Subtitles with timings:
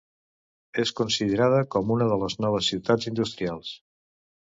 [0.83, 3.81] És considerada com una de les noves ciutats industrials.